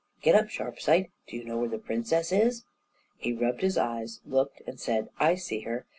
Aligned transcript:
get 0.23 0.33
up, 0.33 0.47
Sharpsight, 0.47 1.11
do 1.27 1.37
you 1.37 1.43
know 1.45 1.59
where 1.59 1.69
the 1.69 1.77
princess 1.77 2.31
is?" 2.31 2.63
He 3.17 3.33
rubbed 3.33 3.61
his 3.61 3.77
eyes, 3.77 4.19
looked, 4.25 4.63
and 4.65 4.79
said: 4.79 5.09
"I 5.19 5.35
see 5.35 5.59
her. 5.59 5.85